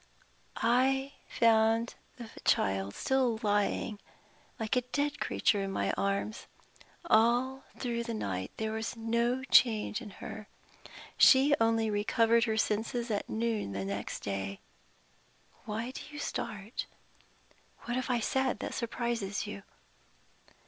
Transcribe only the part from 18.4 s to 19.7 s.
that surprises you?"